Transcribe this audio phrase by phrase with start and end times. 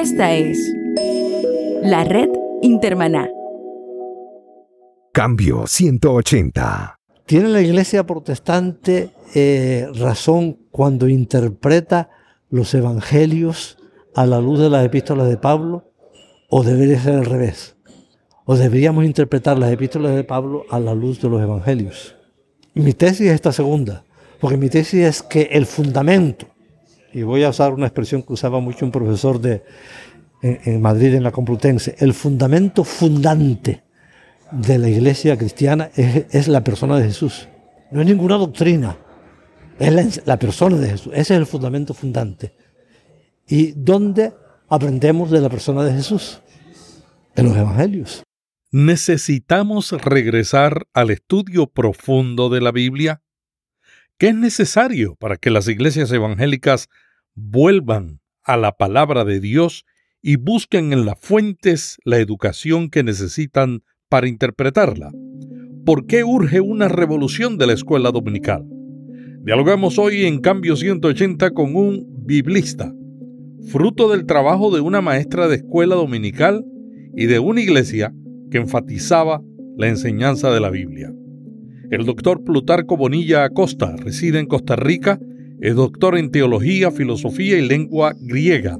[0.00, 0.56] Esta es
[1.82, 2.28] la red
[2.62, 3.28] Intermaná.
[5.12, 7.00] Cambio 180.
[7.26, 12.10] ¿Tiene la iglesia protestante eh, razón cuando interpreta
[12.48, 13.76] los evangelios
[14.14, 15.90] a la luz de las epístolas de Pablo?
[16.48, 17.74] ¿O debería ser al revés?
[18.44, 22.14] ¿O deberíamos interpretar las epístolas de Pablo a la luz de los evangelios?
[22.72, 24.04] Mi tesis es esta segunda,
[24.38, 26.46] porque mi tesis es que el fundamento,
[27.12, 29.62] y voy a usar una expresión que usaba mucho un profesor de,
[30.42, 33.82] en Madrid, en la Complutense, el fundamento fundante
[34.50, 37.48] de la iglesia cristiana es, la persona de Jesús.
[37.90, 38.96] No es ninguna doctrina,
[39.78, 41.12] es la, persona de Jesús.
[41.12, 42.54] Ese es el fundamento fundante.
[43.46, 44.34] ¿Y dónde
[44.68, 46.40] aprendemos de la persona de Jesús?
[47.34, 48.22] En los evangelios.
[48.70, 53.22] ¿Necesitamos regresar al estudio profundo de la Biblia?
[54.18, 56.88] ¿Qué es necesario para que las iglesias evangélicas
[57.34, 59.84] vuelvan a la palabra de Dios
[60.22, 65.12] y busquen en las fuentes la educación que necesitan para interpretarla.
[65.84, 68.66] ¿Por qué urge una revolución de la escuela dominical?
[69.42, 72.92] Dialogamos hoy en Cambio 180 con un biblista,
[73.70, 76.64] fruto del trabajo de una maestra de escuela dominical
[77.16, 78.12] y de una iglesia
[78.50, 79.40] que enfatizaba
[79.76, 81.12] la enseñanza de la Biblia.
[81.90, 85.18] El doctor Plutarco Bonilla Acosta reside en Costa Rica,
[85.58, 88.78] es doctor en teología, filosofía y lengua griega.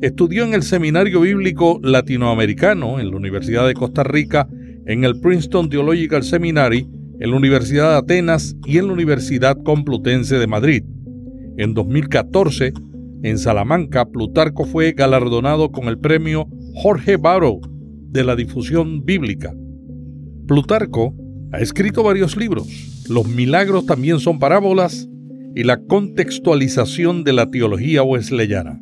[0.00, 4.48] Estudió en el Seminario Bíblico Latinoamericano en la Universidad de Costa Rica
[4.86, 6.88] en el Princeton Theological Seminary,
[7.20, 10.82] en la Universidad de Atenas y en la Universidad Complutense de Madrid.
[11.58, 12.72] En 2014,
[13.22, 17.60] en Salamanca, Plutarco fue galardonado con el premio Jorge Barrow
[18.10, 19.54] de la difusión bíblica.
[20.46, 21.14] Plutarco
[21.52, 22.66] ha escrito varios libros.
[23.08, 25.08] Los milagros también son parábolas
[25.54, 28.80] y la contextualización de la teología wesleyana.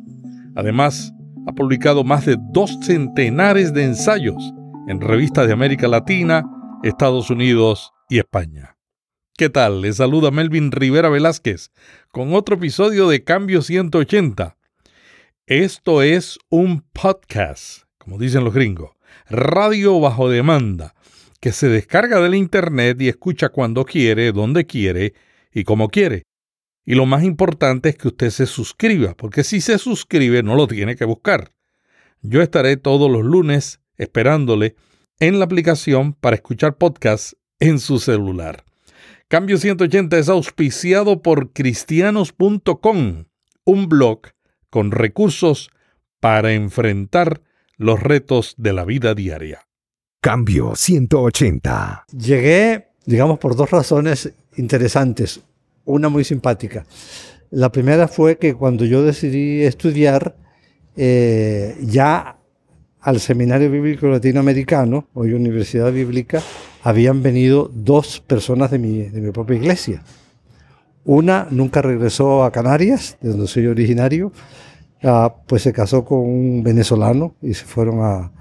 [0.55, 1.13] Además,
[1.47, 4.53] ha publicado más de dos centenares de ensayos
[4.87, 6.43] en revistas de América Latina,
[6.83, 8.77] Estados Unidos y España.
[9.37, 9.81] ¿Qué tal?
[9.81, 11.71] Les saluda Melvin Rivera Velázquez
[12.11, 14.57] con otro episodio de Cambio 180.
[15.45, 18.91] Esto es un podcast, como dicen los gringos,
[19.29, 20.95] radio bajo demanda,
[21.39, 25.13] que se descarga del Internet y escucha cuando quiere, donde quiere
[25.53, 26.23] y como quiere.
[26.85, 30.67] Y lo más importante es que usted se suscriba, porque si se suscribe no lo
[30.67, 31.51] tiene que buscar.
[32.21, 34.75] Yo estaré todos los lunes esperándole
[35.19, 38.63] en la aplicación para escuchar podcasts en su celular.
[39.27, 43.25] Cambio 180 es auspiciado por cristianos.com,
[43.63, 44.21] un blog
[44.69, 45.71] con recursos
[46.19, 47.41] para enfrentar
[47.77, 49.67] los retos de la vida diaria.
[50.25, 52.05] Cambio 180.
[52.17, 55.41] Llegué, digamos, por dos razones interesantes.
[55.83, 56.83] Una muy simpática.
[57.51, 60.35] La primera fue que cuando yo decidí estudiar,
[60.97, 62.39] eh, ya
[63.01, 66.41] al Seminario Bíblico Latinoamericano, hoy Universidad Bíblica,
[66.81, 70.01] habían venido dos personas de mi, de mi propia iglesia.
[71.03, 74.31] Una nunca regresó a Canarias, de donde soy originario,
[75.03, 78.31] ah, pues se casó con un venezolano y se fueron a,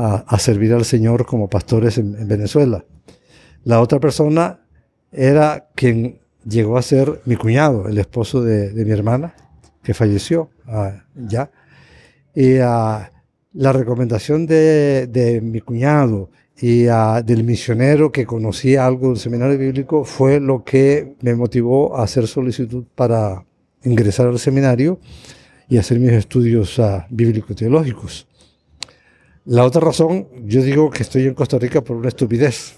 [0.00, 2.84] a, servir al Señor como pastores en, Venezuela.
[3.64, 4.60] La otra persona
[5.12, 9.34] era quien llegó a ser mi cuñado, el esposo de, mi hermana,
[9.82, 11.50] que falleció ah, ya.
[12.34, 13.00] Y uh,
[13.52, 20.04] la recomendación de, mi cuñado y ah, del misionero que conocía algo del seminario bíblico
[20.04, 23.44] fue lo que me motivó a hacer solicitud para
[23.82, 24.98] ingresar al seminario
[25.68, 28.29] y hacer mis estudios uh, bíblico-teológicos.
[29.50, 32.76] La otra razón, yo digo que estoy en Costa Rica por una estupidez,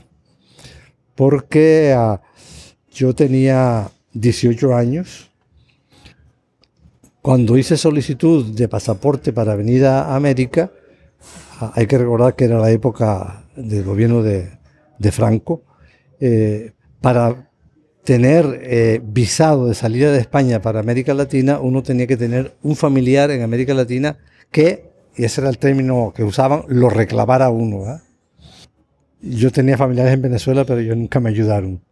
[1.15, 2.23] porque ah,
[2.91, 5.31] yo tenía 18 años.
[7.21, 10.73] Cuando hice solicitud de pasaporte para venir a América,
[11.61, 14.59] ah, hay que recordar que era la época del gobierno de,
[15.11, 15.65] Franco,
[16.21, 16.73] eh,
[17.03, 17.51] para
[18.03, 22.77] tener eh, visado de salida de España para América Latina, uno tenía que tener un
[22.77, 24.17] familiar en América Latina
[24.51, 28.01] que, y ese era el término que usaban, lo reclamara uno.
[29.21, 31.83] Yo tenía familiares en Venezuela, pero ellos nunca me ayudaron.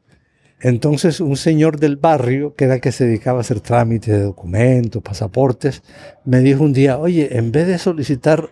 [0.61, 4.23] Entonces un señor del barrio, que era el que se dedicaba a hacer trámites de
[4.23, 5.83] documentos, pasaportes,
[6.25, 8.51] me dijo un día, oye, en vez de solicitar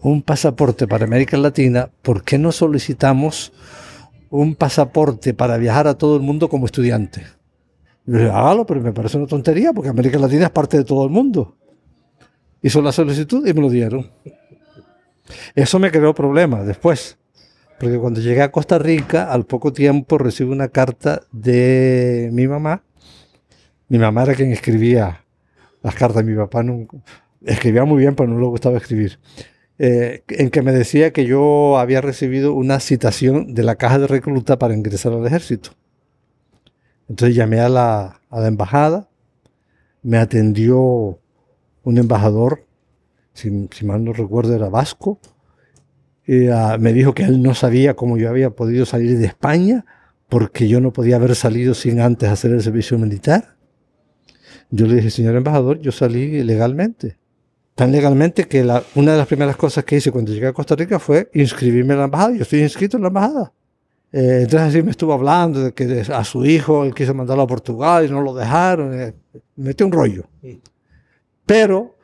[0.00, 3.52] un pasaporte para América Latina, ¿por qué no solicitamos
[4.30, 7.22] un pasaporte para viajar a todo el mundo como estudiante?
[8.06, 10.84] Y yo dije, hágalo, pero me parece una tontería, porque América Latina es parte de
[10.84, 11.57] todo el mundo.
[12.62, 14.10] Hizo la solicitud y me lo dieron.
[15.54, 17.18] Eso me creó problemas después.
[17.78, 22.82] Porque cuando llegué a Costa Rica, al poco tiempo recibí una carta de mi mamá.
[23.88, 25.24] Mi mamá era quien escribía
[25.82, 26.24] las cartas.
[26.24, 26.88] Mi papá no,
[27.44, 29.18] escribía muy bien, pero no le gustaba escribir,
[29.78, 34.06] eh, en que me decía que yo había recibido una citación de la caja de
[34.06, 35.70] recluta para ingresar al ejército.
[37.08, 39.08] Entonces llamé a la, a la embajada,
[40.02, 41.18] me atendió
[41.88, 42.66] un embajador,
[43.32, 43.50] si,
[43.82, 45.18] mal no recuerdo era vasco,
[46.28, 49.86] uh, me dijo que él no sabía cómo yo había podido salir de España,
[50.28, 53.56] porque yo no podía haber salido sin antes hacer el servicio militar.
[54.70, 57.16] Yo le dije, señor embajador, yo salí legalmente.
[57.74, 60.74] Tan legalmente que la, una de las primeras cosas que hice cuando llegué a Costa
[60.74, 62.34] Rica fue inscribirme en la embajada.
[62.34, 63.52] Yo estoy inscrito en la embajada.
[64.12, 67.46] Eh, entonces así me estuvo hablando de que a su hijo él quiso mandarlo a
[67.46, 68.92] Portugal y no lo dejaron.
[69.00, 69.14] Eh,
[69.56, 70.24] me metió un rollo.
[71.48, 71.96] Pero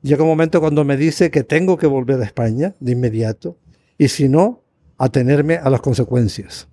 [0.00, 3.58] llega un momento cuando me dice que tengo que volver a España de inmediato
[3.98, 4.62] y si no,
[4.96, 6.66] atenerme a las consecuencias.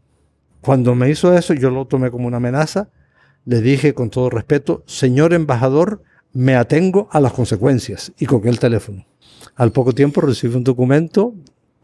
[0.62, 2.90] Cuando me hizo eso, yo lo tomé como una amenaza.
[3.44, 6.02] Le dije con todo respeto, señor embajador,
[6.32, 9.06] me atengo a las consecuencias y con el teléfono.
[9.56, 11.36] Al poco tiempo recibí un documento,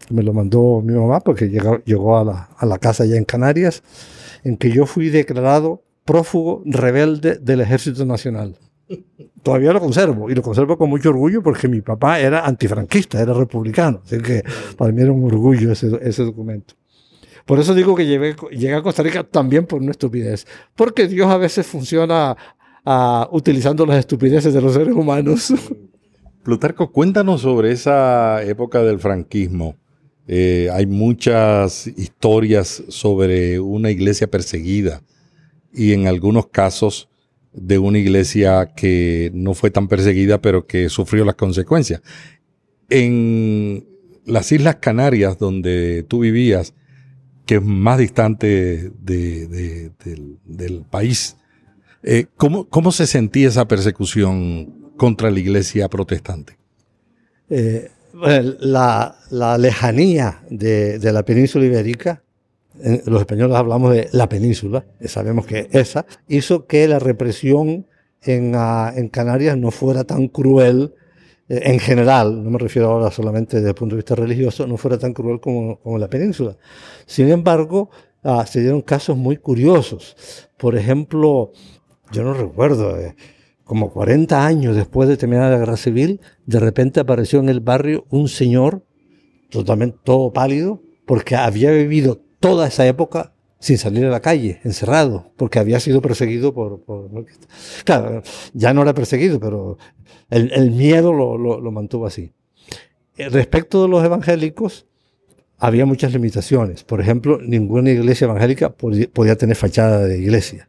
[0.09, 3.83] me lo mandó mi mamá porque llegó, a la casa ya en Canarias,
[4.45, 8.57] en que yo fui declarado prófugo rebelde del Ejército Nacional.
[9.41, 13.33] Todavía lo conservo y lo conservo con mucho orgullo porque mi papá era antifranquista, era
[13.33, 14.01] republicano.
[14.05, 14.43] Así que
[14.77, 16.75] para mí era un orgullo ese, ese documento.
[17.45, 20.47] Por eso digo que llegué, llegué, a Costa Rica también por una estupidez.
[20.75, 22.37] Porque Dios a veces funciona
[23.31, 25.53] utilizando las estupideces de los seres humanos.
[26.43, 29.75] Plutarco, cuéntanos sobre esa época del franquismo.
[30.27, 35.01] Eh, hay muchas historias sobre una iglesia perseguida
[35.73, 37.09] y en algunos casos
[37.53, 42.01] de una iglesia que no fue tan perseguida pero que sufrió las consecuencias.
[42.89, 43.85] En
[44.25, 46.73] las Islas Canarias, donde tú vivías,
[47.45, 51.37] que es más distante del país,
[52.03, 56.57] eh, ¿cómo, ¿cómo, se sentía esa persecución contra la iglesia protestante?
[57.49, 57.89] Eh,
[58.59, 62.23] la, la, lejanía de, de, la península ibérica,
[63.05, 67.85] los españoles hablamos de la península, sabemos que esa, hizo que la represión
[68.21, 70.93] en, uh, en Canarias no fuera tan cruel
[71.49, 74.77] eh, en general, no me refiero ahora solamente desde el punto de vista religioso, no
[74.77, 76.57] fuera tan cruel como, como la península.
[77.05, 77.89] Sin embargo,
[78.23, 80.15] uh, se dieron casos muy curiosos.
[80.57, 81.51] Por ejemplo,
[82.11, 83.15] yo no recuerdo, eh,
[83.63, 88.05] como 40 años después de terminar la guerra civil, de repente apareció en el barrio
[88.09, 88.85] un señor
[89.49, 95.31] totalmente todo pálido, porque había vivido toda esa época sin salir a la calle, encerrado,
[95.37, 96.83] porque había sido perseguido por...
[97.85, 98.21] claro,
[98.53, 99.77] ya no era perseguido, pero
[100.29, 102.33] el, miedo lo, mantuvo así.
[103.15, 104.85] Eh, respecto de los evangélicos,
[105.57, 106.83] había muchas limitaciones.
[106.83, 110.67] Por ejemplo, ninguna iglesia evangélica podía, tener fachada de iglesia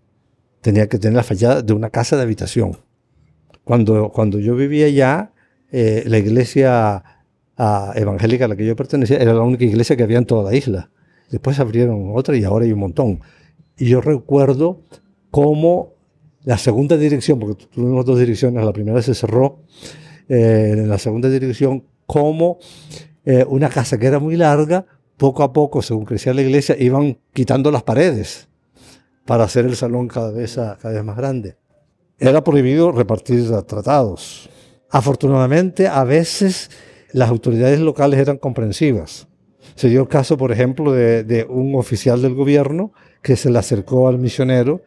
[0.61, 2.79] tenía que tener la fachada de una casa de habitación.
[3.65, 5.33] Cuando, cuando yo vivía allá,
[5.73, 7.03] eh, la iglesia
[7.59, 10.51] uh, evangélica a la que yo pertenecía era la única iglesia que había en toda
[10.51, 10.91] la isla.
[11.31, 13.21] Después abrieron otra y ahora hay un montón.
[13.77, 14.83] Y yo recuerdo
[15.31, 15.95] cómo
[16.45, 19.61] la segunda dirección, porque tuvimos dos direcciones, la primera se cerró,
[20.29, 22.59] eh, en la segunda dirección, cómo
[23.25, 24.87] eh, una casa que era muy larga,
[25.17, 28.49] poco a poco, según crecía la iglesia, iban quitando las paredes
[29.25, 31.57] para hacer el salón cada vez, cada vez más grande.
[32.19, 34.49] Era prohibido repartir tratados.
[34.91, 36.71] Afortunadamente, a veces
[37.13, 39.27] las autoridades locales eran comprensivas.
[39.75, 42.93] Se dio el caso, por ejemplo, de, un oficial del gobierno
[43.23, 44.83] que se le acercó al misionero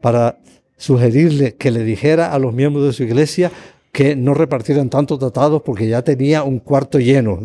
[0.00, 0.38] para
[0.76, 3.50] sugerirle que le dijera a los miembros de su iglesia
[3.92, 7.40] que no repartieran tantos tratados porque ya tenía un cuarto lleno.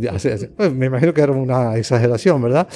[0.55, 2.67] Pues, me imagino que era una exageración, ¿verdad?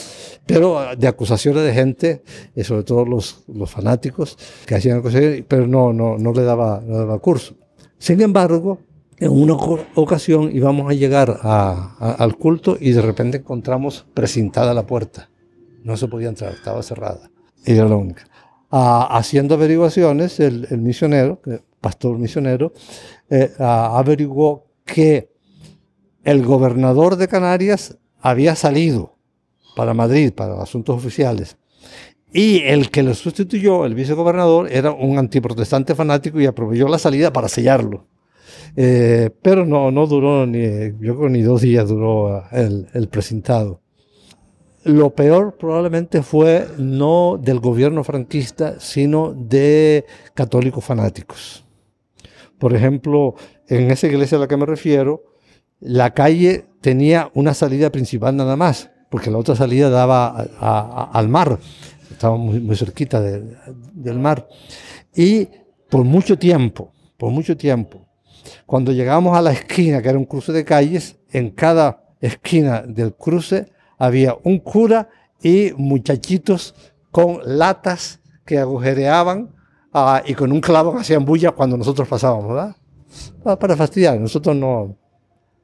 [0.45, 2.23] Pero ah, de acusaciones de gente,
[2.55, 6.97] y sobre todo los, fanáticos, que hacían acusaciones, pero no, no, no, le daba, no
[6.97, 7.55] daba curso.
[7.99, 8.79] Sin embargo,
[9.19, 15.29] en una ocasión íbamos a llegar al culto y de repente encontramos precintada la puerta.
[15.83, 17.29] No se podía entrar, estaba cerrada.
[17.65, 18.27] Era la única.
[18.71, 21.41] Ah, haciendo averiguaciones, el, el misionero,
[21.81, 22.73] pastor misionero,
[23.29, 25.31] eh, averiguó que
[26.23, 29.15] el gobernador de Canarias había salido
[29.75, 31.57] para Madrid, para asuntos oficiales,
[32.31, 37.33] y el que lo sustituyó, el vicegobernador, era un antiprotestante fanático y aprovechó la salida
[37.33, 38.05] para sellarlo.
[38.75, 40.61] Eh, pero no, no duró ni,
[40.99, 43.81] yo creo ni dos días duró el, el presentado.
[44.83, 51.65] Lo peor probablemente fue no del gobierno franquista, sino de católicos fanáticos.
[52.57, 53.35] Por ejemplo,
[53.67, 55.23] en esa iglesia a la que me refiero,
[55.79, 60.29] la calle tenía una salida principal nada más, porque la otra salida daba
[61.11, 61.57] al mar,
[62.11, 64.47] estaba muy, cerquita del mar.
[65.15, 65.47] Y
[65.89, 68.08] por mucho tiempo, por mucho tiempo,
[68.65, 73.13] Cuando llegamos a la esquina, que era un cruce de calles, en cada esquina del
[73.13, 73.67] cruce
[73.97, 75.09] había un cura
[75.41, 76.75] y muchachitos
[77.11, 79.53] con latas que agujereaban
[79.93, 82.75] ah, y con un clavo que hacían bulla cuando nosotros pasábamos, ¿verdad?
[83.59, 84.95] Para, fastidiar, nosotros no,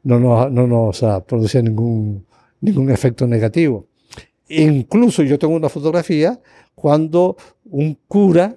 [0.04, 2.26] no, no, no nos ah, producía ningún,
[2.62, 3.88] ningún efecto negativo.
[4.48, 6.40] Incluso yo tengo una fotografía
[6.76, 8.56] cuando un cura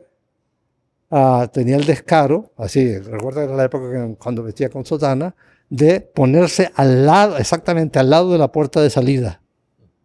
[1.10, 5.34] ah, tenía el descaro, así, recuerda que era la época cuando vestía con sotana,
[5.70, 9.42] de ponerse al lado, exactamente al lado de la puerta de salida.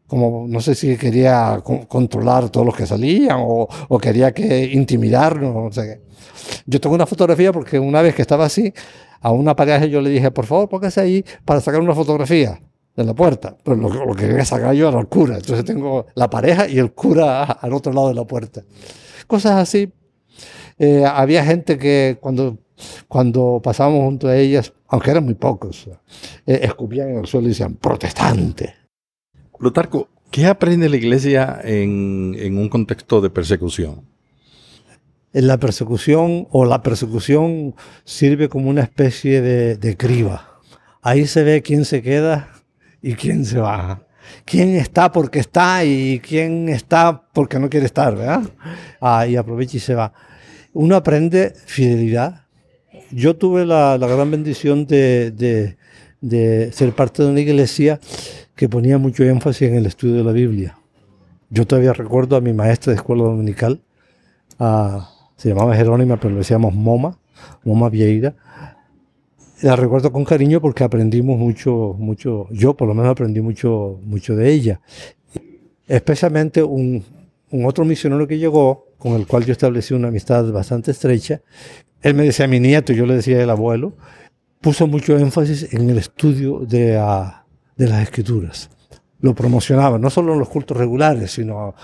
[0.07, 3.67] Como no sé si quería controlar todos los que salían o,
[3.99, 5.55] quería que intimidarnos.
[5.55, 6.01] No sé
[6.65, 8.73] Yo tengo una fotografía porque una vez que estaba así,
[9.21, 12.61] a una pareja yo le dije, por favor, póngase ahí para sacar una fotografía
[12.95, 13.55] de la puerta.
[13.63, 15.37] Pero lo, lo, que quería sacar yo era el cura.
[15.37, 18.61] Entonces tengo la pareja y el cura al otro lado de la puerta.
[19.25, 19.91] Cosas así.
[20.77, 22.57] Eh, había gente que cuando,
[23.07, 25.87] cuando pasábamos junto a ellas, aunque eran muy pocos,
[26.45, 28.75] eh, escupían en el suelo y decían, protestante.
[29.57, 34.01] Plutarco, ¿qué aprende la iglesia en, en un contexto de persecución?
[35.31, 40.59] En la persecución o la persecución sirve como una especie de, de criba.
[41.01, 42.49] Ahí se ve quién se queda
[43.01, 44.03] y quién se va.
[44.45, 48.43] Quién está porque está y quién está porque no quiere estar, ¿verdad?
[49.01, 50.13] Ah, y aprovecha y se va.
[50.73, 52.45] Uno aprende fidelidad.
[53.11, 55.77] Yo tuve la, gran bendición de,
[56.71, 57.99] ser parte de una iglesia
[58.55, 60.77] que ponía mucho énfasis en el estudio de la Biblia.
[61.49, 63.81] Yo todavía recuerdo a mi maestra de escuela dominical,
[65.35, 67.19] se llamaba Jerónima, pero le decíamos Moma,
[67.63, 68.35] Moma Vieira,
[69.61, 74.35] la recuerdo con cariño porque aprendimos mucho, mucho, yo por lo menos aprendí mucho, mucho
[74.35, 74.81] de ella.
[75.87, 77.03] Especialmente un,
[77.51, 81.41] un otro misionero que llegó, con el cual yo establecí una amistad bastante estrecha,
[82.01, 83.97] él me decía mi nieto, yo le decía el abuelo,
[84.61, 87.29] puso mucho énfasis en el estudio de, uh,
[87.75, 88.69] de las escrituras.
[89.19, 91.75] Lo promocionaba, no solo en los cultos regulares, sino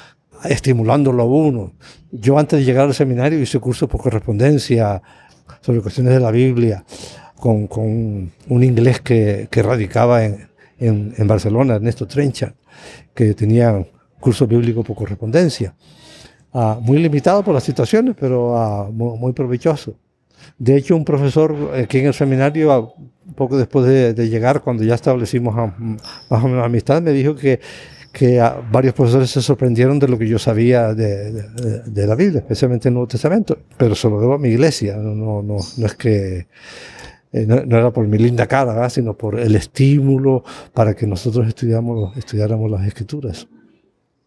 [0.46, 1.74] estimulándolo a uno.
[2.10, 5.02] Yo antes de llegar al seminario hice cursos por correspondencia
[5.60, 6.86] sobre cuestiones de la Biblia
[7.36, 7.68] con,
[8.48, 10.48] un inglés que, radicaba en,
[10.78, 12.56] en, en, Barcelona, Ernesto Trencha,
[13.14, 13.86] que tenía
[14.22, 15.76] curso bíblico por correspondencia.
[16.52, 19.94] Uh, muy limitado por las situaciones, pero uh, muy, muy, provechoso.
[20.58, 24.84] De hecho, un profesor aquí en el seminario, uh, poco después de, de, llegar, cuando
[24.84, 27.60] ya establecimos más o menos amistad, me dijo que,
[28.12, 32.40] que varios profesores se sorprendieron de lo que yo sabía de, de, de, la Biblia,
[32.40, 35.94] especialmente el Nuevo Testamento, pero se lo debo a mi iglesia, no, no, no, es
[35.94, 36.48] que
[37.32, 41.48] eh, no, no, era por mi linda cara, sino por el estímulo para que nosotros
[41.48, 43.48] estudiáramos las escrituras.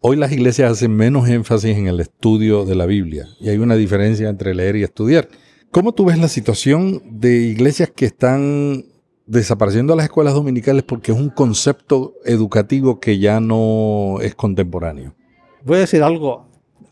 [0.05, 3.75] Hoy las iglesias hacen menos énfasis en el estudio de la Biblia y hay una
[3.75, 5.29] diferencia entre leer y estudiar.
[5.71, 8.83] ¿Cómo tú ves la situación de iglesias que están
[9.27, 15.15] desapareciendo las escuelas dominicales porque es un concepto educativo que ya no es contemporáneo?
[15.63, 16.47] Voy a decir algo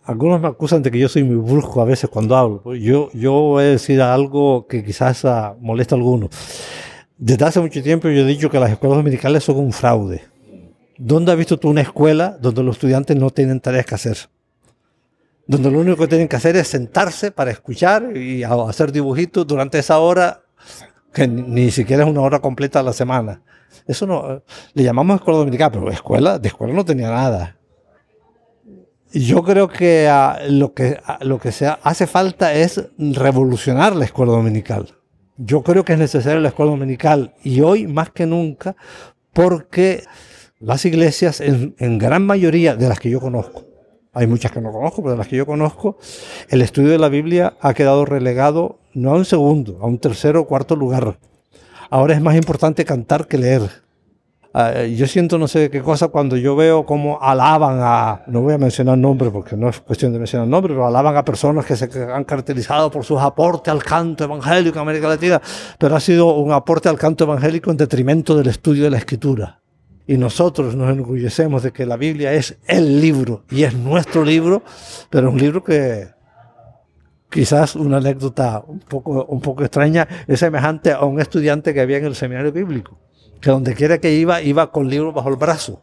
[0.05, 2.75] algunos me acusan de que yo soy muy brusco a veces cuando hablo.
[2.75, 5.27] Yo, yo voy a decir algo que quizás
[5.59, 6.29] molesta a algunos.
[7.17, 10.30] Desde hace mucho tiempo yo he dicho que las escuelas dominicales son un fraude.
[11.03, 14.17] ¿Dónde has visto tú una escuela donde los estudiantes no tienen tareas que hacer?
[15.47, 19.79] Donde lo único que tienen que hacer es sentarse para escuchar y hacer dibujitos durante
[19.79, 20.43] esa hora,
[21.11, 23.41] que ni siquiera es una hora completa a la semana.
[23.87, 24.43] Eso no,
[24.75, 27.57] le llamamos escuela dominicana, pero escuela, de escuela no tenía nada.
[29.11, 34.05] Yo creo que uh, lo que, uh, lo que se hace falta es revolucionar la
[34.05, 34.95] escuela dominical.
[35.35, 38.75] Yo creo que es necesaria la escuela dominical y hoy más que nunca
[39.33, 40.03] porque
[40.61, 43.65] las iglesias, en, gran mayoría de las que yo conozco,
[44.13, 45.97] hay muchas que no conozco, pero de las que yo conozco,
[46.49, 50.41] el estudio de la Biblia ha quedado relegado no a un segundo, a un tercero
[50.41, 51.17] o cuarto lugar.
[51.89, 53.61] Ahora es más importante cantar que leer.
[54.53, 58.53] Uh, yo siento no sé qué cosa cuando yo veo cómo alaban a, no voy
[58.53, 61.77] a mencionar nombres porque no es cuestión de mencionar nombres, pero alaban a personas que
[61.77, 65.41] se han caracterizado por sus aportes al canto evangélico en América Latina,
[65.79, 69.60] pero ha sido un aporte al canto evangélico en detrimento del estudio de la escritura.
[70.11, 74.61] Y nosotros nos enorgullecemos de que la Biblia es el libro y es nuestro libro,
[75.09, 76.09] pero un libro que
[77.29, 81.95] quizás una anécdota un poco, un poco extraña es semejante a un estudiante que había
[81.95, 82.99] en el seminario bíblico
[83.39, 85.81] que donde quiera que iba, iba con libros bajo el brazo.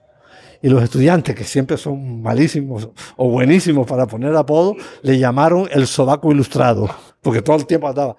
[0.61, 5.87] Y los estudiantes, que siempre son malísimos o buenísimos para poner apodo, le llamaron el
[5.87, 6.87] sobaco ilustrado,
[7.23, 8.19] porque todo el tiempo andaba.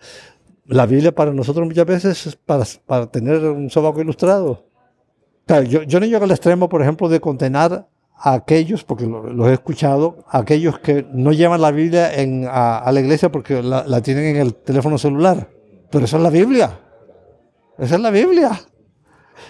[0.66, 4.69] La Biblia para nosotros muchas veces es para, para tener un sobaco ilustrado.
[5.68, 9.50] Yo, yo no llego al extremo, por ejemplo, de condenar a aquellos, porque los lo
[9.50, 14.02] he escuchado, a aquellos que no llevan la Biblia en, a, la iglesia porque la,
[14.02, 15.50] tienen en el teléfono celular.
[15.90, 16.80] Pero eso es la Biblia.
[17.78, 18.62] Esa es la Biblia.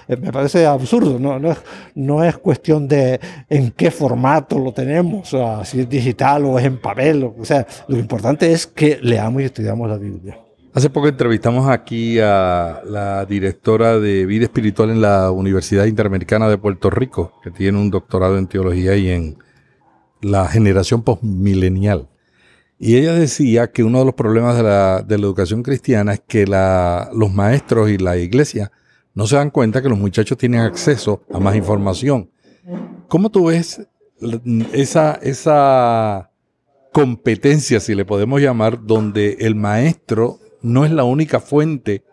[0.08, 1.58] Eh, me parece absurdo, no, no, es,
[1.96, 6.66] no es cuestión de en qué formato lo tenemos, o si es digital o es
[6.66, 10.40] en papel, o, sea, lo importante es que leamos y estudiamos la Biblia.
[10.72, 16.60] Hace poco entrevistamos aquí a la directora de vida espiritual en la Universidad Interamericana de
[16.60, 19.38] Puerto Rico, que tiene un doctorado en teología y en
[20.22, 22.08] la generación postmilenial.
[22.78, 26.22] Y ella decía que uno de los problemas de la, de la educación cristiana es
[26.28, 28.72] que los maestros y la iglesia
[29.16, 32.30] no se dan cuenta que los muchachos tienen acceso a más información.
[33.08, 33.88] ¿Cómo tú ves
[34.72, 36.32] esa, esa
[36.94, 42.04] competencia, si le podemos llamar, donde el maestro no es la única fuente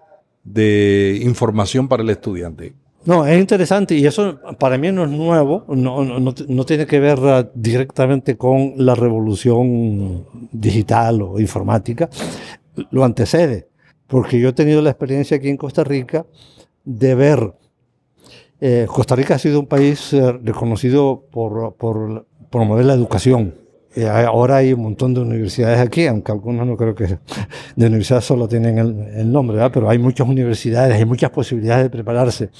[0.45, 2.75] de información para el estudiante?
[3.07, 6.99] No, es interesante y eso para mí no es nuevo, no, no, no, tiene que
[6.99, 12.11] ver uh, directamente con la revolución digital o informática,
[12.91, 13.69] lo antecede,
[14.09, 16.27] porque yo he tenido la experiencia aquí en Costa Rica
[16.85, 17.55] de ver.
[18.61, 23.55] Eh, Costa Rica ha sido un país eh, reconocido por, por, promover la educación.
[23.97, 27.07] Eh, ahora hay un montón de universidades aquí, aunque algunos no creo que
[27.77, 32.51] de universidad solo tienen el, nombre, pero hay muchas universidades, hay muchas posibilidades de prepararse.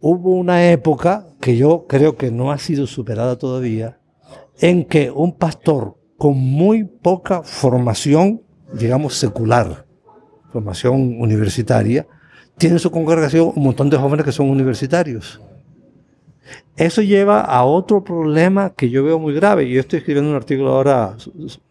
[0.00, 4.00] Hubo una época que yo creo que no ha sido superada todavía,
[4.58, 9.86] en que un pastor con muy poca formación, digamos, secular,
[10.52, 12.08] formación universitaria,
[12.58, 15.40] tiene en su congregación un montón de jóvenes que son universitarios.
[16.76, 19.68] Eso lleva a otro problema que yo veo muy grave.
[19.68, 21.16] Yo estoy escribiendo un artículo ahora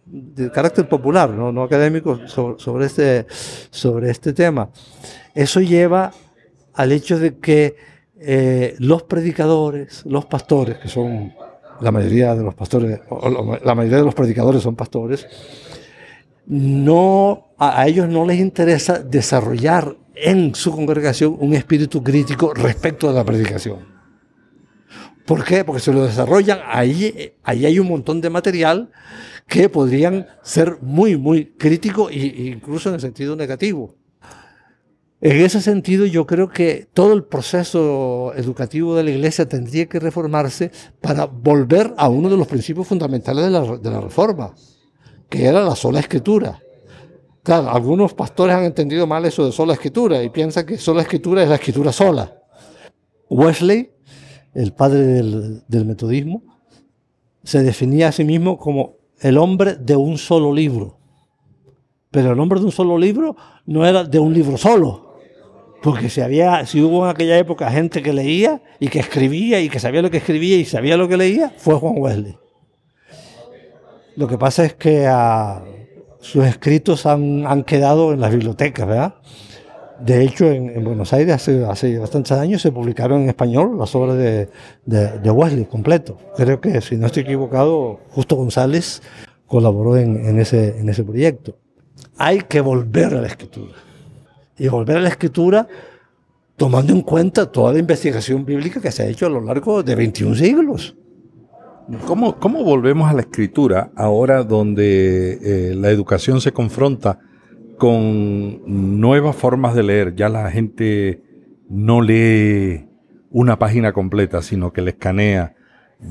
[0.05, 3.25] de carácter popular, no, no académico, sobre, este,
[3.69, 4.69] sobre este tema.
[5.33, 6.11] Eso lleva
[6.73, 7.75] al hecho de que
[8.19, 11.33] eh, los predicadores, los pastores, que son
[11.79, 12.99] la mayoría de los pastores,
[13.63, 15.27] la mayoría de los predicadores son pastores,
[16.45, 23.13] no, a ellos no les interesa desarrollar en su congregación un espíritu crítico respecto a
[23.13, 23.90] la predicación.
[25.31, 25.63] ¿Por qué?
[25.63, 28.91] Porque se lo desarrollan, ahí, ahí hay un montón de material
[29.47, 33.95] que podrían ser muy, muy críticos e incluso en el sentido negativo.
[35.21, 40.01] En ese sentido, yo creo que todo el proceso educativo de la Iglesia tendría que
[40.01, 44.53] reformarse para volver a uno de los principios fundamentales de la, de la reforma,
[45.29, 46.59] que era la sola escritura.
[47.41, 51.41] Claro, algunos pastores han entendido mal eso de sola escritura y piensan que sola escritura
[51.41, 52.35] es la escritura sola.
[53.29, 53.93] Wesley,
[54.53, 55.05] el padre
[55.67, 56.43] del, metodismo,
[57.43, 60.97] se definía a sí mismo como el hombre de un solo libro.
[62.11, 63.35] Pero el hombre de un solo libro
[63.65, 65.11] no era de un libro solo.
[65.81, 69.69] Porque si, había, si hubo en aquella época gente que leía y que escribía y
[69.69, 72.37] que sabía lo que escribía y sabía lo que leía, fue Juan Wesley.
[74.15, 75.63] Lo que pasa es que a,
[76.19, 79.15] sus escritos han, han, quedado en las bibliotecas, ¿verdad?
[80.03, 84.17] De hecho, en, Buenos Aires hace, hace, bastantes años se publicaron en español las obras
[84.17, 84.49] de,
[84.85, 86.17] de, Wesley completo.
[86.35, 89.01] Creo que, si no estoy equivocado, Justo González
[89.45, 91.55] colaboró en, en, ese, en ese proyecto.
[92.17, 93.73] Hay que volver a la escritura.
[94.57, 95.67] Y volver a la escritura
[96.57, 99.95] tomando en cuenta toda la investigación bíblica que se ha hecho a lo largo de
[99.95, 100.95] 21 siglos.
[102.05, 107.19] ¿Cómo, volvemos a la escritura ahora donde eh, la educación se confronta
[107.81, 110.13] con nuevas formas de leer?
[110.13, 111.23] Ya la gente
[111.67, 112.87] no lee
[113.31, 115.55] una página completa, sino que la escanea.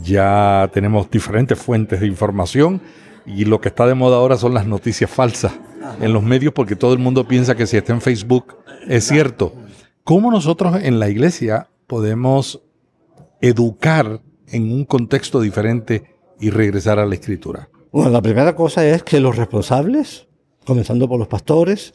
[0.03, 2.81] Ya tenemos diferentes fuentes de información
[3.25, 5.53] y lo que está de moda ahora son las noticias falsas
[6.01, 8.57] en los medios porque todo el mundo piensa que si está en Facebook
[8.89, 9.55] es cierto.
[10.03, 12.65] ¿Cómo nosotros en la iglesia podemos
[13.41, 17.69] educar en un contexto diferente y regresar a la escritura?
[17.93, 20.27] Bueno, la primera cosa es que los responsables,
[20.65, 21.95] comenzando por los pastores,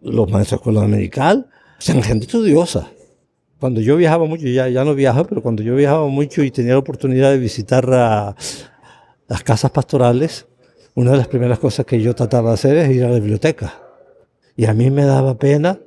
[0.00, 1.48] los maestros de escuela dominical,
[1.78, 2.90] sean gente estudiosa.
[3.58, 6.72] Cuando yo viajaba mucho, ya, ya no viajo, pero cuando yo viajaba mucho y tenía
[6.72, 10.46] la oportunidad de visitar las casas pastorales,
[10.94, 13.74] una de las primeras cosas que yo trataba de hacer es ir a la biblioteca.
[14.56, 15.78] Y a mí me daba pena,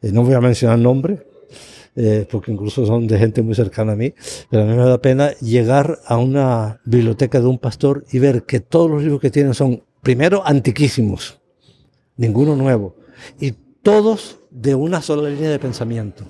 [0.00, 1.26] eh, no voy a mencionar nombre,
[1.94, 4.14] eh, porque incluso son de gente muy cercana a mí,
[4.48, 8.44] pero a mí me da pena llegar a una biblioteca de un pastor y ver
[8.44, 11.41] que todos los libros que tienen son, primero, antiquísimos,
[12.16, 12.96] ninguno nuevo,
[13.40, 16.24] y todos de una sola línea de pensamiento.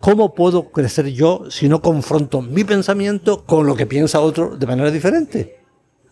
[0.00, 4.66] ¿Cómo puedo crecer yo si no confronto mi pensamiento con lo que piensa otro de
[4.66, 5.60] manera diferente?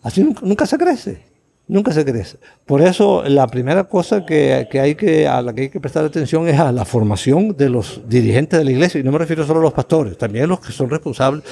[0.01, 1.31] Así nunca se crece
[1.71, 2.37] nunca se crece.
[2.65, 6.47] Por eso la primera cosa que, hay que, a la que hay que prestar atención
[6.49, 9.61] es a la formación de los dirigentes de la iglesia, y no me refiero solo
[9.61, 11.43] a los pastores, también a los que son responsables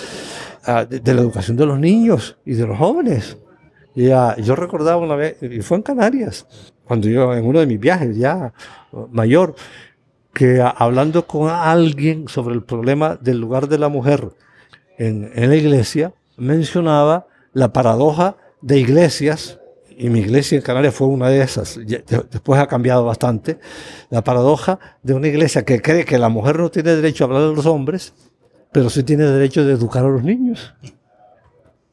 [0.65, 3.37] ah, de, la educación de los niños y de los jóvenes.
[3.95, 6.45] Y, yo recordaba una vez, y fue en Canarias,
[6.89, 8.51] cuando yo en uno de mis viajes ya
[9.11, 9.53] mayor,
[10.33, 14.29] que hablando con alguien sobre el problema del lugar de la mujer
[14.97, 19.59] en, en la iglesia, mencionaba la paradoja de iglesias,
[19.99, 21.79] y mi iglesia en Canarias fue una de esas,
[22.31, 23.59] después ha cambiado bastante,
[24.09, 27.43] la paradoja de una iglesia que cree que la mujer no tiene derecho a hablar
[27.43, 28.15] a los hombres,
[28.71, 30.73] pero sí tiene derecho de educar a los niños.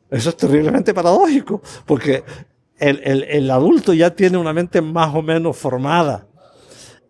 [0.09, 2.24] Eso es terriblemente paradójico, porque
[2.78, 6.26] el, el, el adulto ya tiene una mente más o menos formada.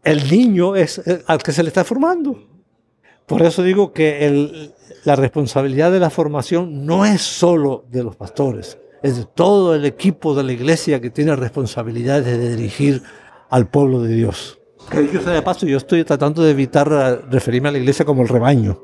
[0.04, 2.38] El niño es al que se le está formando.
[3.26, 4.72] Por eso digo que el,
[5.04, 9.84] la responsabilidad de la formación no es solo de los pastores, es de todo el
[9.84, 13.02] equipo de la iglesia que tiene responsabilidad de dirigir
[13.50, 14.60] al pueblo de Dios.
[14.90, 16.88] Que yo sea de paso, yo estoy tratando de evitar
[17.30, 18.80] referirme a la iglesia como el rebaño.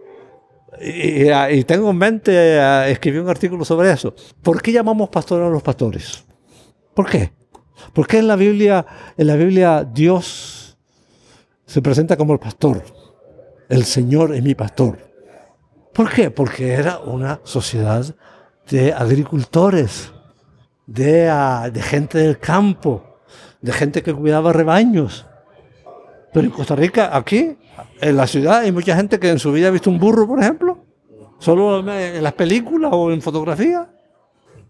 [0.80, 4.14] Y, tengo en mente uh, escribir un artículo sobre eso.
[4.42, 6.24] ¿Por qué llamamos pastores a los pastores?
[6.94, 7.32] ¿Por qué?
[7.92, 10.76] Porque en la Biblia, en la Biblia Dios
[11.66, 12.82] se presenta como el pastor.
[13.68, 14.98] El Señor es mi pastor.
[15.92, 16.30] ¿Por qué?
[16.30, 18.14] Porque era una sociedad
[18.68, 20.12] de agricultores,
[20.86, 23.20] de, uh, de gente del campo,
[23.60, 25.26] de gente que cuidaba rebaños.
[26.32, 27.56] Pero en Costa Rica, aquí,
[28.00, 30.40] en la ciudad hay mucha gente que en su vida ha visto un burro, por
[30.40, 30.78] ejemplo,
[31.38, 33.90] solo en las películas o en fotografía.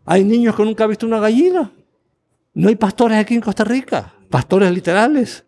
[0.04, 1.70] Hay niños que nunca han visto una gallina.
[2.54, 5.44] No hay pastores aquí en Costa Rica, pastores literales.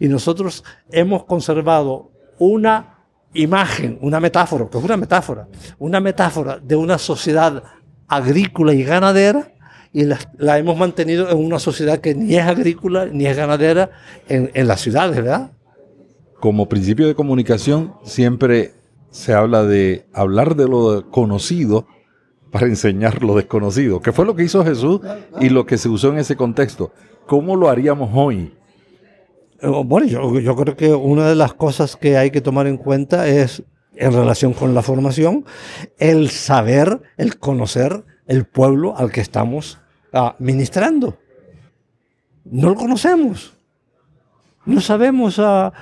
[0.00, 2.98] Y nosotros hemos conservado una
[3.34, 7.62] imagen, una metáfora, que es una metáfora, una metáfora de una sociedad
[8.06, 9.52] agrícola y ganadera
[9.92, 13.90] y la, hemos mantenido en una sociedad que ni es agrícola ni es ganadera
[14.28, 15.52] en, en las ciudades, ¿verdad?
[16.40, 18.72] como principio de comunicación siempre
[19.10, 21.86] se habla de hablar de lo conocido
[22.50, 25.00] para enseñar lo desconocido, que fue lo que hizo Jesús
[25.40, 26.92] y lo que se usó en ese contexto.
[27.26, 28.54] ¿Cómo lo haríamos hoy?
[29.60, 33.28] Eh, bueno, yo, creo que una de las cosas que hay que tomar en cuenta
[33.28, 33.62] es,
[33.96, 35.44] en relación con la formación,
[35.98, 39.78] el saber, el conocer el pueblo al que estamos
[40.12, 41.18] ah, ministrando.
[42.44, 43.54] No lo conocemos.
[44.64, 45.38] No sabemos.
[45.38, 45.72] Ah,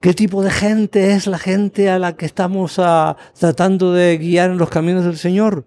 [0.00, 4.50] ¿Qué tipo de gente es la gente a la que estamos ah, tratando de guiar
[4.50, 5.66] en los caminos del Señor?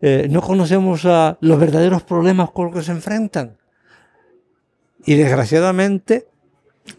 [0.00, 3.56] Eh, no conocemos a los verdaderos problemas con los que se enfrentan.
[5.04, 6.26] Y desgraciadamente,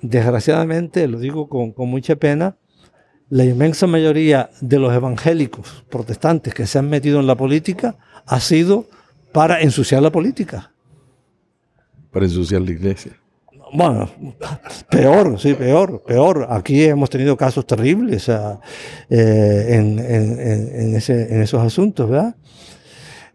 [0.02, 2.58] desgraciadamente, lo digo con, con mucha pena,
[3.30, 8.40] la inmensa mayoría de los evangélicos protestantes que se han metido en la política ha
[8.40, 8.88] sido
[9.32, 10.72] para ensuciar la política.
[12.12, 13.12] Para ensuciar la iglesia.
[13.72, 14.10] Bueno,
[14.90, 16.48] peor, sí, peor, peor.
[16.50, 22.36] Aquí hemos tenido casos terribles eh, en, esos asuntos, ¿verdad?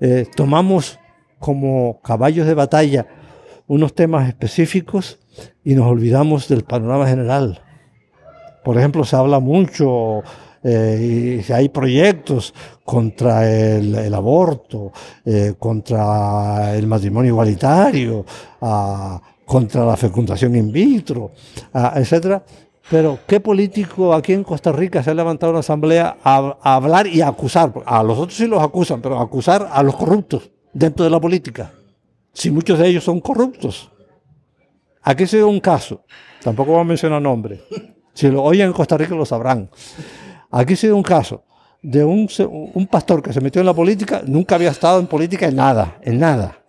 [0.06, 0.98] Eh, tomamos
[1.38, 3.06] como caballos de batalla
[3.66, 5.18] unos temas específicos
[5.64, 7.62] y nos olvidamos del panorama general.
[8.62, 10.22] Por ejemplo, se habla mucho
[10.62, 12.52] eh, y hay proyectos
[12.84, 14.92] contra el, aborto,
[15.58, 18.26] contra el matrimonio igualitario,
[18.60, 21.32] a contra la fecundación in vitro,
[21.72, 22.44] etcétera.
[22.90, 27.22] Pero, ¿qué político aquí en Costa Rica se ha levantado una asamblea a, hablar y
[27.22, 27.72] a acusar?
[27.86, 31.20] A los otros sí los acusan, pero a acusar a los corruptos dentro de la
[31.20, 31.72] política.
[32.32, 33.90] Si muchos de ellos son corruptos.
[35.02, 36.04] Aquí se dio un caso,
[36.42, 37.60] tampoco voy a mencionar nombre.
[38.14, 39.68] Si lo oyen en Costa Rica lo sabrán.
[40.50, 41.42] Aquí se dio un caso
[41.82, 42.28] de un,
[42.74, 45.98] un pastor que se metió en la política, nunca había estado en política en nada,
[46.00, 46.64] en nada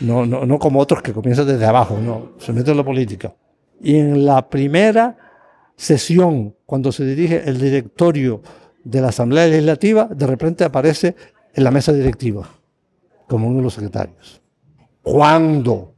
[0.00, 3.34] no, no, no como otros que comienzan desde abajo, no, se mete en la política.
[3.80, 5.16] Y en la primera
[5.76, 8.42] sesión, cuando se dirige el directorio
[8.82, 11.16] de la Asamblea Legislativa, de repente aparece
[11.54, 12.48] en la mesa directiva,
[13.28, 14.42] como uno de los secretarios.
[15.02, 15.94] Cuando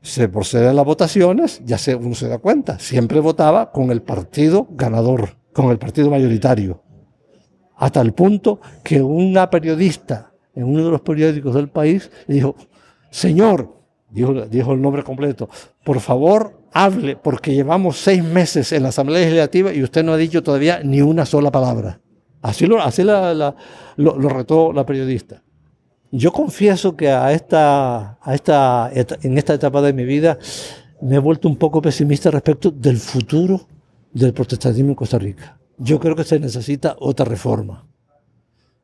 [0.00, 4.02] se procede a las votaciones, ya se, uno se da cuenta, siempre votaba con el
[4.02, 6.82] partido ganador, con el partido mayoritario.
[7.76, 12.56] Hasta el punto que una periodista en uno de los periódicos del país dijo,
[13.10, 13.76] Señor,
[14.10, 15.48] dijo, el nombre completo,
[15.84, 20.16] por favor hable, porque llevamos seis meses en la Asamblea Legislativa y usted no ha
[20.16, 22.00] dicho todavía ni una sola palabra.
[22.42, 25.42] Así lo, así lo, retó la periodista.
[26.10, 30.38] Yo confieso que a esta, a esta, en esta etapa de mi vida
[31.00, 33.60] me he vuelto un poco pesimista respecto del futuro
[34.12, 35.58] del protestantismo en Costa Rica.
[35.76, 37.88] Yo creo que se necesita otra reforma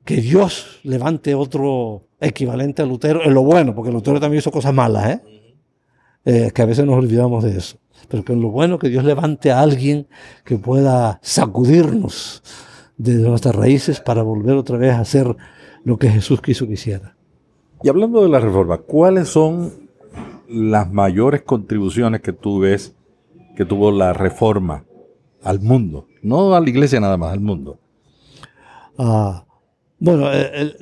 [0.04, 4.74] que Dios levante otro equivalente a Lutero en lo bueno, porque Lutero también hizo cosas
[4.74, 5.20] malas, ¿eh?
[6.24, 6.50] ¿Eh?
[6.54, 7.78] que a veces nos olvidamos de eso.
[8.08, 10.06] Pero que en lo bueno que Dios levante a alguien
[10.44, 12.42] que pueda sacudirnos
[12.96, 15.34] de nuestras raíces para volver otra vez a hacer
[15.84, 17.16] lo que Jesús quiso que hiciera.
[17.82, 19.84] Y hablando de la reforma, ¿cuáles son
[20.48, 22.94] las mayores contribuciones que tú ves
[23.56, 24.84] que tuvo la reforma
[25.42, 27.78] al mundo, no a la iglesia nada más, al mundo.
[28.98, 29.44] Ah,
[29.98, 30.76] bueno, el,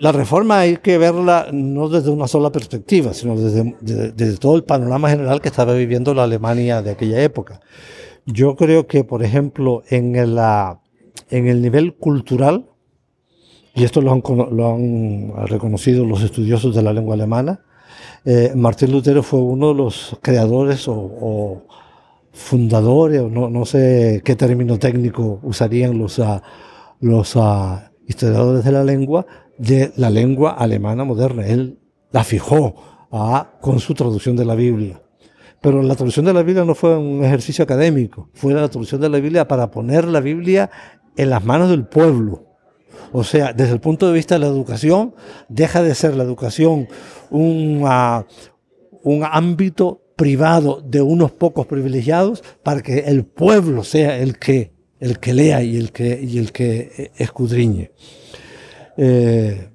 [0.00, 5.10] la reforma hay que verla no desde una sola perspectiva, sino desde, todo el panorama
[5.10, 7.60] general que estaba viviendo la Alemania de aquella época.
[8.24, 12.66] Yo creo que, por ejemplo, en, el nivel cultural,
[13.74, 17.60] y esto lo han, reconocido los estudiosos de la lengua alemana,
[18.24, 21.62] eh, Martín Lutero fue uno de los creadores o,
[22.32, 26.42] fundadores, no, sé qué término técnico usarían los, ah,
[27.36, 29.26] ah, historiadores de la lengua,
[29.60, 31.46] de la lengua alemana moderna.
[31.46, 31.78] Él
[32.10, 32.74] la fijó
[33.12, 35.02] ah, con su traducción de la Biblia.
[35.60, 39.10] Pero la traducción de la Biblia no fue un ejercicio académico, fue la traducción de
[39.10, 40.70] la Biblia para poner la Biblia
[41.14, 42.46] en las manos del pueblo.
[43.12, 45.14] O sea, desde el punto de vista de la educación,
[45.50, 46.88] deja de ser la educación
[47.28, 48.24] un, ah,
[49.02, 55.18] un ámbito privado de unos pocos privilegiados para que el pueblo sea el que, el
[55.18, 57.90] que lea y el que, y el que eh, escudriñe.
[58.96, 59.68] Eh,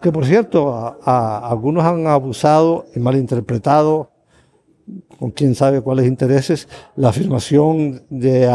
[0.00, 4.10] que por cierto, a, algunos han abusado y malinterpretado,
[5.18, 8.48] con quién sabe cuáles intereses, la afirmación de,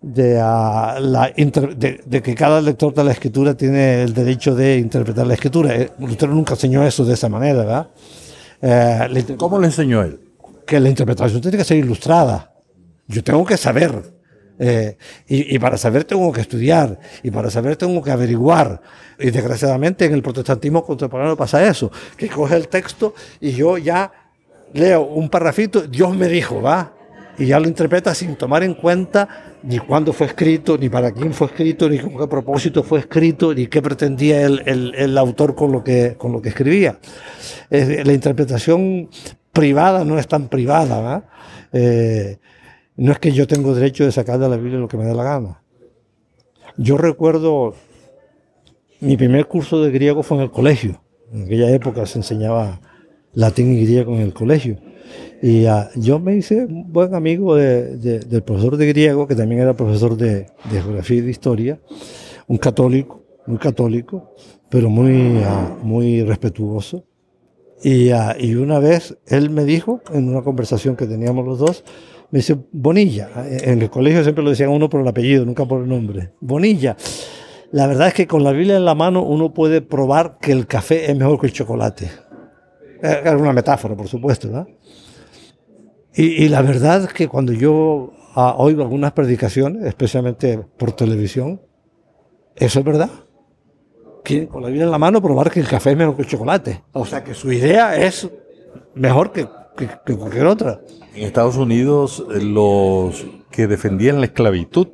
[0.00, 5.34] de, la, de, que cada lector de la escritura tiene el derecho de interpretar la
[5.34, 5.74] escritura.
[5.76, 7.88] Eh, Lutero nunca enseñó eso de esa manera, ¿verdad?
[8.62, 10.20] Eh, ¿Cómo le enseñó él?
[10.66, 12.52] Que la interpretación tiene que ser ilustrada.
[13.06, 14.19] Yo tengo que saber
[14.62, 18.82] eh, y, para saber tengo que estudiar, y para saber tengo que averiguar.
[19.18, 24.12] Y desgraciadamente en el protestantismo contemporáneo pasa eso, que coge el texto y yo ya
[24.74, 26.92] leo un parrafito, Dios me dijo, va,
[27.38, 31.32] y ya lo interpreta sin tomar en cuenta ni cuándo fue escrito, ni para quién
[31.32, 35.72] fue escrito, ni con qué propósito fue escrito, ni qué pretendía el, el, autor con
[35.72, 36.98] lo que, con lo que escribía.
[37.70, 39.08] la interpretación
[39.52, 41.00] privada no es tan privada.
[41.00, 41.24] ¿va?
[41.72, 42.38] Eh,
[43.00, 45.14] no es que yo tengo derecho de sacar de la Biblia lo que me dé
[45.14, 45.62] la gana.
[46.76, 47.72] Yo recuerdo,
[49.00, 51.00] mi primer curso de griego fue en el colegio.
[51.32, 52.78] En aquella época se enseñaba
[53.32, 54.76] latín y griego en el colegio.
[55.40, 59.72] Y ah, yo me hice un buen amigo del profesor de griego, que también era
[59.72, 61.80] profesor de, geografía y de historia,
[62.48, 64.34] un católico, muy católico,
[64.68, 67.06] pero muy, ah, muy respetuoso.
[67.82, 71.82] Y, ah, y una vez él me dijo, en una conversación que teníamos los dos,
[72.30, 73.28] me dice Bonilla.
[73.46, 76.32] En el colegio siempre lo decían uno por el apellido, nunca por el nombre.
[76.40, 76.96] Bonilla.
[77.72, 80.66] La verdad es que con la Biblia en la mano uno puede probar que el
[80.66, 82.10] café es mejor que el chocolate.
[83.02, 84.66] Es una metáfora, por supuesto, ¿verdad?
[86.12, 91.60] Y, la verdad es que cuando yo ah, oigo algunas predicaciones, especialmente por televisión,
[92.56, 93.10] eso es verdad.
[94.24, 96.28] Que con la Biblia en la mano probar que el café es mejor que el
[96.28, 96.82] chocolate.
[96.92, 98.28] O sea que su idea es
[98.94, 99.46] mejor que,
[100.16, 100.80] cualquier otra.
[101.14, 104.88] En Estados Unidos, eh, los que defendían la esclavitud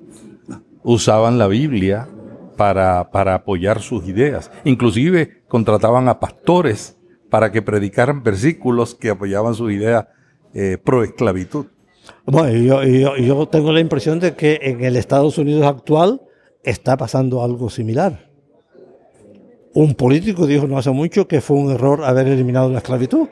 [0.82, 2.08] usaban la Biblia
[2.56, 4.50] para, para apoyar sus ideas.
[4.64, 6.96] Inclusive contrataban a pastores
[7.28, 10.06] para que predicaran versículos que apoyaban sus ideas
[10.54, 11.66] eh, pro esclavitud.
[12.24, 16.22] Bueno, yo, yo, tengo la impresión de que en el Estados Unidos actual
[16.62, 18.30] está pasando algo similar.
[19.74, 23.28] Un político dijo no hace mucho que fue un error haber eliminado la esclavitud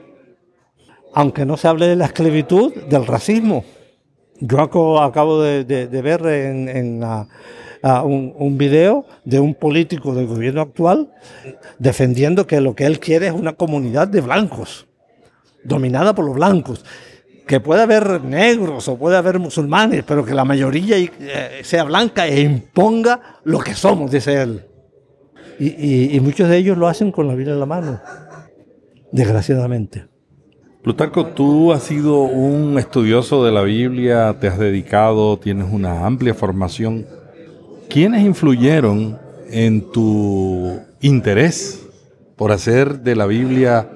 [1.14, 3.64] aunque no se hable de la esclavitud, del racismo.
[4.40, 7.04] Yo acabo de, ver en,
[7.82, 11.12] un, video de un político del gobierno actual
[11.78, 14.86] defendiendo que lo que él quiere es una comunidad de blancos,
[15.62, 16.84] dominada por los blancos.
[17.46, 22.26] Que puede haber negros o puede haber musulmanes, pero que la mayoría eh, sea blanca
[22.26, 24.64] e imponga lo que somos, dice él.
[25.60, 28.00] Y muchos de ellos lo hacen con la vida en la mano,
[29.12, 30.13] desgraciadamente.
[30.84, 36.34] Plutarco, tú has sido un estudioso de la Biblia, te has dedicado, tienes una amplia
[36.34, 37.06] formación.
[37.88, 39.18] ¿Quiénes influyeron
[39.48, 41.88] en tu interés
[42.36, 43.90] por hacer de la Biblia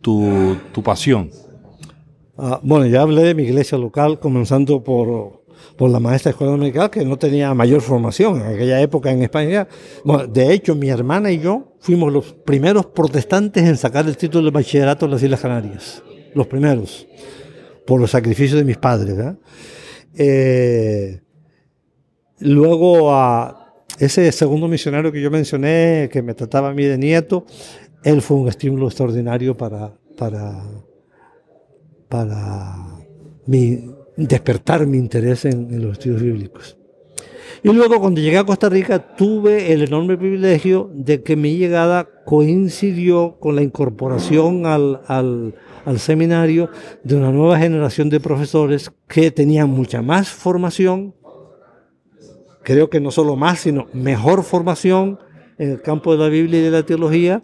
[0.00, 1.32] tu, pasión?
[2.38, 5.42] Ah, bueno, ya hablé de mi iglesia local, comenzando por,
[5.76, 9.22] por la maestra de escuela dominical, que no tenía mayor formación en aquella época en
[9.22, 9.68] España.
[10.28, 14.50] De hecho, mi hermana y yo fuimos los primeros protestantes en sacar el título de
[14.50, 16.02] bachillerato en las Islas Canarias.
[16.34, 17.06] Los primeros,
[17.86, 19.16] por los sacrificios de mis padres.
[20.14, 21.20] Eh,
[22.38, 27.44] luego, a ese segundo misionario que yo mencioné, que me trataba a mí de nieto,
[28.02, 30.62] él fue un estímulo extraordinario para, para,
[32.08, 32.76] para
[33.46, 36.76] mi, despertar mi interés en, en los estudios bíblicos.
[37.62, 42.08] Y luego cuando llegué a Costa Rica tuve el enorme privilegio de que mi llegada
[42.24, 46.70] coincidió con la incorporación al, al, al seminario
[47.02, 51.14] de una nueva generación de profesores que tenían mucha más formación,
[52.62, 55.18] creo que no solo más, sino mejor formación
[55.58, 57.42] en el campo de la Biblia y de la teología,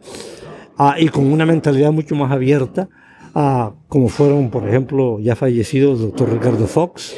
[0.77, 2.89] ah, y con una mentalidad mucho más abierta,
[3.35, 7.15] ah, como fueron, por ejemplo, ya fallecidos el doctor Ricardo Fox,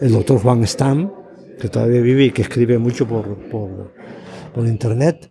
[0.00, 1.12] el doctor Juan Stam,
[1.58, 3.92] que todavía vive y que escribe mucho por, por,
[4.54, 5.30] por internet,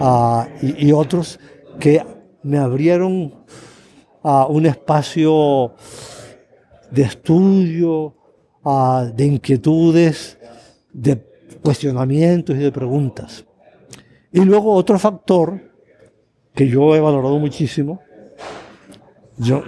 [0.00, 1.38] ah, y, y, otros
[1.78, 2.02] que
[2.42, 3.34] me abrieron
[4.22, 5.74] a un espacio
[6.90, 8.14] de estudio,
[9.14, 10.38] de inquietudes,
[10.92, 11.22] de
[11.62, 13.44] cuestionamientos y de preguntas.
[14.32, 15.60] Y luego otro factor
[16.54, 18.00] que yo he valorado muchísimo,
[19.38, 19.62] yo,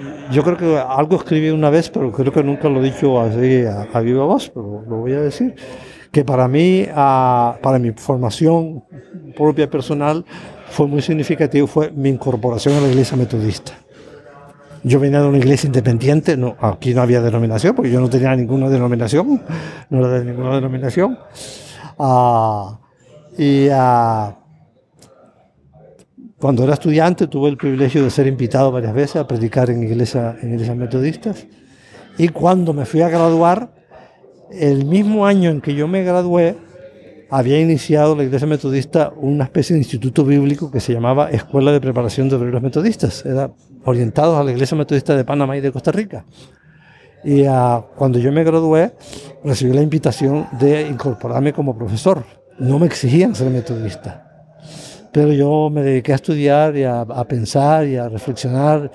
[0.45, 4.01] creo que algo escribí una vez, pero creo que nunca lo he dicho así a,
[4.01, 5.55] viva voz, pero lo voy a decir,
[6.13, 8.85] que para mí, para mi formación
[9.37, 10.25] propia personal,
[10.69, 13.73] fue muy significativo, fue mi incorporación a la iglesia metodista.
[14.85, 18.69] Yo venía de una iglesia independiente, aquí no había denominación, porque yo no tenía ninguna
[18.69, 19.43] denominación,
[19.91, 21.19] no era de ninguna denominación.
[21.99, 22.79] Ah,
[23.37, 24.37] y ah,
[26.39, 30.37] cuando era estudiante tuve el privilegio de ser invitado varias veces a predicar en, iglesia,
[30.43, 31.47] en iglesias metodistas.
[32.19, 33.75] Y cuando me fui a graduar,
[34.51, 36.57] el mismo año en que yo me gradué,
[37.31, 41.81] había iniciado la iglesia metodista una especie de instituto bíblico que se llamaba Escuela de
[41.81, 43.27] Preparación de Obreros Metodistas.
[43.27, 43.51] Era
[43.85, 46.25] orientado a la iglesia metodista de Panamá y de Costa Rica.
[47.25, 48.93] Y uh, cuando yo me gradué,
[49.43, 52.25] recibí la invitación de incorporarme como profesor.
[52.59, 54.26] No me exigían ser metodista,
[55.17, 58.91] pero yo me dediqué a estudiar y a, a pensar y a reflexionar.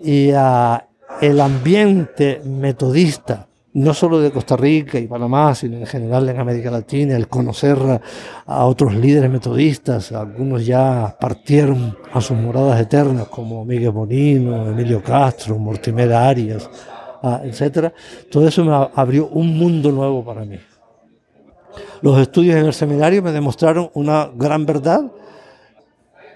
[0.00, 0.78] Y uh,
[1.20, 6.70] el ambiente metodista, no solo de Costa Rica y Panamá, sino en general en América
[6.70, 7.76] Latina, el conocer
[8.46, 15.02] a otros líderes metodistas, algunos ya partieron a sus moradas eternas, como Miguel Bonino, Emilio
[15.02, 16.70] Castro, Mortimer Arias,
[17.22, 17.92] Ah, etcétera,
[18.30, 20.56] todo eso me abrió un mundo nuevo para mí.
[22.00, 25.02] Los estudios en el seminario me demostraron una gran verdad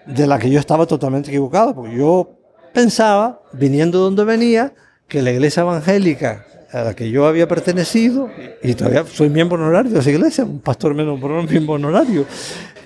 [0.06, 2.30] de la que yo estaba totalmente equivocado, porque yo
[2.72, 4.74] pensaba, viniendo de donde venía,
[5.08, 8.28] que la iglesia evangélica a la que yo había pertenecido,
[8.62, 12.26] y todavía soy miembro honorario de esa iglesia, un pastor menos miembro honorario,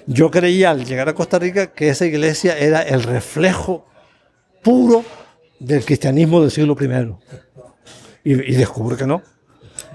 [0.07, 3.87] yo creía al llegar a Costa Rica que esa iglesia era el reflejo
[4.63, 5.05] puro
[5.61, 7.15] del cristianismo del siglo I
[8.25, 9.23] y, y descubro que no.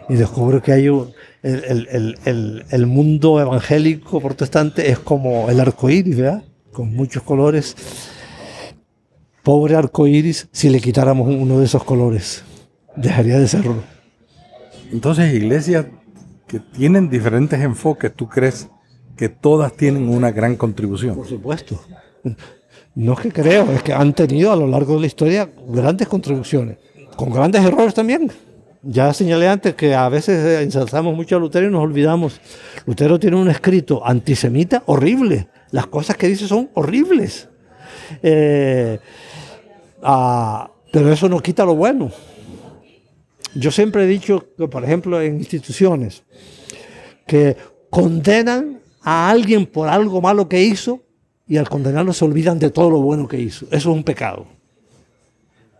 [0.09, 5.59] Y descubro que hay un, el, el, el, el, mundo evangélico protestante es como el
[5.59, 6.43] arco iris, ¿verdad?
[6.73, 7.75] Con muchos colores.
[9.43, 12.43] Pobre arco iris, si le quitáramos uno de esos colores,
[12.95, 13.83] dejaría de serlo.
[14.91, 15.86] Entonces, iglesias
[16.47, 18.69] que tienen diferentes enfoques, ¿tú crees
[19.17, 21.15] que todas tienen una gran contribución?
[21.15, 21.79] Por supuesto.
[22.95, 26.07] No es que creo, es que han tenido a lo largo de la historia grandes
[26.07, 26.77] contribuciones
[27.15, 28.31] con grandes errores también.
[28.81, 32.41] Ya señalé antes que a veces ensalzamos mucho a Lutero y nos olvidamos.
[32.86, 35.47] Lutero tiene un escrito antisemita horrible.
[35.73, 37.49] Las cosas que dice son horribles.
[38.21, 38.99] Eh,
[40.03, 42.12] ah, pero eso no quita lo bueno.
[43.55, 46.21] Yo siempre he dicho por ejemplo, en instituciones
[47.25, 47.57] que
[47.89, 51.01] condenan a alguien por algo malo que hizo
[51.47, 53.65] y al condenarlo se olvidan de todo lo bueno que hizo.
[53.65, 54.45] Eso es un pecado.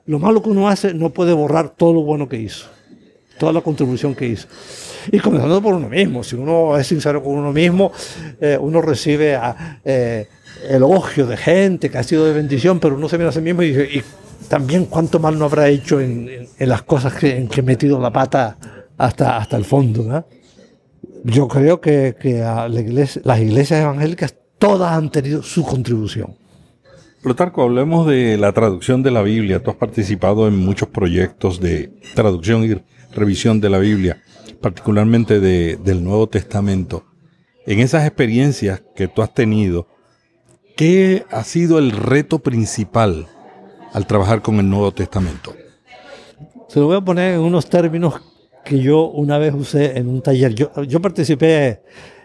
[0.08, 2.66] Lo malo que uno hace no puede borrar todo lo bueno que hizo,
[3.38, 4.48] toda la contribución que hizo.
[5.12, 7.92] Y comenzando por uno mismo, si uno es sincero con uno mismo,
[8.40, 10.28] eh, uno recibe ah, eh,
[10.70, 13.64] elogio de gente que ha sido de bendición, pero uno se mira a sí mismo
[13.64, 14.04] y dice, y
[14.48, 18.12] también cuánto mal no habrá hecho en, las cosas que, en que he metido la
[18.12, 18.58] pata
[18.98, 20.04] hasta, hasta el fondo.
[20.04, 20.26] ¿no?
[21.24, 22.40] Yo creo que, que
[23.24, 26.36] las iglesias evangélicas todas han tenido su contribución.
[27.22, 29.64] Plutarco, hablemos de la traducción de la Biblia.
[29.64, 32.82] Tú has participado en muchos proyectos de traducción y
[33.16, 34.22] revisión de la Biblia,
[34.62, 37.06] particularmente de, del Nuevo Testamento.
[37.66, 39.88] En esas experiencias que tú has tenido,
[40.76, 43.28] ¿qué ha sido el reto principal
[43.94, 45.54] al trabajar con el Nuevo Testamento?
[46.68, 48.16] Se lo voy a poner en unos términos
[48.66, 50.56] que yo una vez usé en un taller.
[50.56, 51.82] Yo, yo participé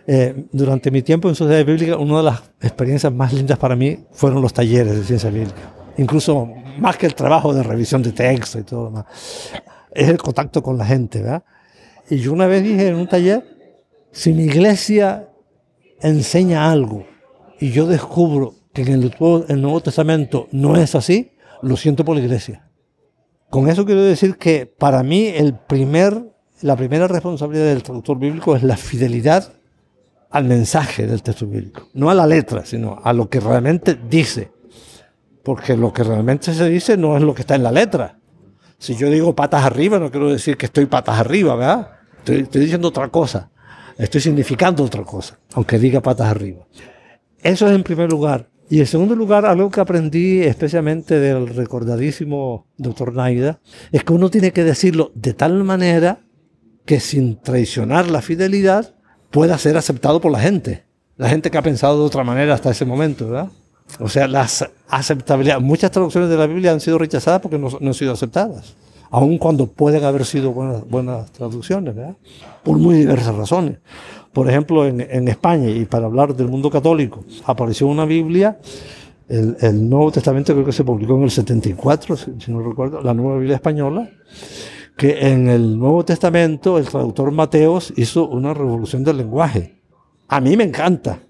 [0.07, 3.99] eh, durante mi tiempo en Sociedad Bíblica, una de las experiencias más lindas para mí
[4.13, 5.75] fueron los talleres de ciencia bíblica.
[5.99, 9.05] Incluso más que el trabajo de revisión de texto y todo lo demás.
[9.99, 11.43] Es el contacto con la gente, ¿verdad?
[12.09, 13.45] Y yo una vez dije en un taller,
[14.13, 15.29] si mi iglesia
[16.01, 17.05] enseña algo
[17.59, 21.33] y yo descubro que en el, Nuevo Testamento no es así,
[21.63, 22.71] lo siento por la iglesia.
[23.51, 26.33] Con eso quiero decir que para mí el primer,
[26.63, 29.53] la primera responsabilidad del traductor bíblico es la fidelidad
[30.31, 34.53] al mensaje del texto bíblico, no a la letra, sino a lo que realmente dice.
[35.43, 38.19] Porque lo que realmente se dice no es lo que está en la letra.
[38.79, 41.91] Si yo digo patas arriba, no quiero decir que estoy patas arriba, ¿verdad?
[42.19, 43.51] Estoy, diciendo otra cosa.
[43.97, 46.65] Estoy significando otra cosa, aunque diga patas arriba.
[47.43, 48.49] Eso es en primer lugar.
[48.71, 53.61] Y en segundo lugar, algo que aprendí especialmente del recordadísimo doctor Naida,
[53.91, 56.21] es que uno tiene que decirlo de tal manera
[56.85, 58.95] que sin traicionar la fidelidad
[59.31, 60.85] pueda ser aceptado por la gente.
[61.17, 63.51] La gente que ha pensado de otra manera hasta ese momento, ¿verdad?
[64.01, 65.61] O sea, las aceptabilidad.
[65.61, 68.75] Muchas traducciones de la Biblia han sido rechazadas porque no, han sido aceptadas.
[69.11, 72.17] Aun cuando pueden haber sido buenas, traducciones, ¿verdad?
[72.63, 73.79] Por muy diversas razones.
[74.33, 78.59] Por ejemplo, en, España, y para hablar del mundo católico, apareció una Biblia,
[79.29, 83.15] el, Nuevo Testamento creo que se publicó en el 74, si, si no recuerdo, la
[83.15, 84.11] Nueva Biblia Española,
[84.97, 89.81] que en el Nuevo Testamento el traductor Mateos hizo una revolución del lenguaje.
[90.29, 91.21] A mí me encanta,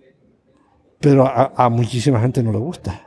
[1.01, 3.03] pero a, a muchísima gente no le gusta.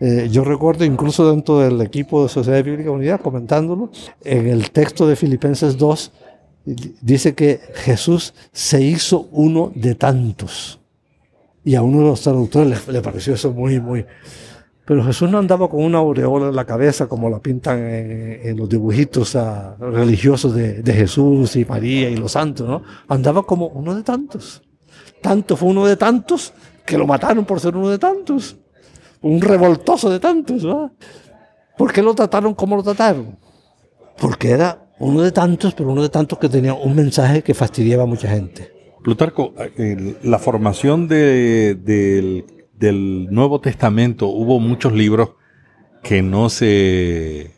[0.00, 3.90] Eh, yo recuerdo incluso dentro del equipo de Sociedad Bíblica Unidad comentándolo,
[4.22, 6.12] en el texto de Filipenses 2
[7.00, 10.80] dice que Jesús se hizo uno de tantos.
[11.64, 14.06] Y a uno de los traductores le, pareció eso muy, muy...
[14.84, 18.70] Pero Jesús no andaba con una aureola en la cabeza como la pintan en, los
[18.70, 22.82] dibujitos uh, religiosos de, de, Jesús y María y los santos, ¿no?
[23.06, 24.62] Andaba como uno de tantos.
[25.20, 26.52] Tanto fue uno de tantos
[26.84, 28.56] que lo mataron por ser uno de tantos.
[29.20, 30.92] Un revoltoso de tantos, ¿no?
[31.76, 33.38] ¿Por qué lo trataron como lo trataron?
[34.18, 38.02] Porque era uno de tantos, pero uno de tantos que tenía un mensaje que fastidiaba
[38.02, 38.72] a mucha gente.
[39.02, 39.54] Plutarco,
[40.22, 42.44] la formación de, del,
[42.74, 45.30] del, Nuevo Testamento hubo muchos libros
[46.02, 47.52] que no se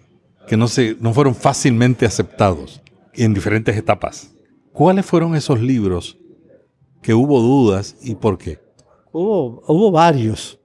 [0.47, 2.83] que no se no fueron fácilmente aceptados
[3.15, 4.35] en diferentes etapas.
[4.73, 6.20] ¿Cuáles fueron esos libros
[7.03, 8.59] que hubo dudas y por qué?
[9.13, 10.59] Hubo, hubo varios.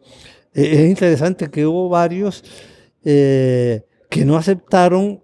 [0.53, 2.43] Es interesante que hubo varios
[3.03, 5.21] eh, que no aceptaron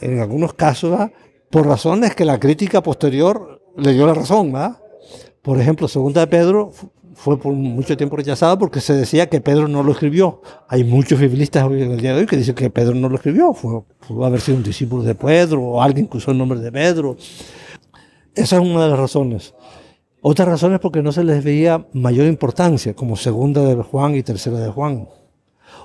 [0.00, 0.98] en algunos casos,
[1.50, 4.52] por razones que la crítica posterior le dio la razón.
[4.52, 4.78] ¿verdad?
[5.42, 6.72] Por ejemplo, Segunda de Pedro
[7.14, 10.40] fue por mucho tiempo rechazada porque se decía que Pedro no lo escribió.
[10.68, 13.16] Hay muchos biblistas hoy en el día de hoy que dicen que Pedro no lo
[13.16, 13.52] escribió.
[13.52, 16.72] Fue, pudo haber sido un discípulo de Pedro o alguien que usó el nombre de
[16.72, 17.16] Pedro.
[18.34, 19.54] Esa es una de las razones.
[20.20, 24.22] Otra razón es porque no se les veía mayor importancia, como segunda de Juan y
[24.22, 25.08] tercera de Juan.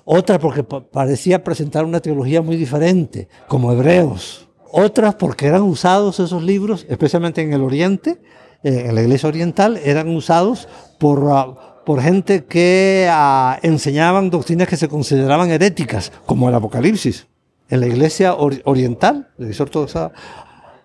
[0.05, 4.47] Otras porque parecía presentar una teología muy diferente, como Hebreos.
[4.71, 8.21] Otras porque eran usados esos libros, especialmente en el Oriente,
[8.63, 10.67] eh, en la iglesia oriental, eran usados
[10.97, 11.55] por, uh,
[11.85, 17.27] por gente que uh, enseñaban doctrinas que se consideraban heréticas, como el Apocalipsis.
[17.69, 20.11] En la iglesia or oriental, la iglesia ortodoxa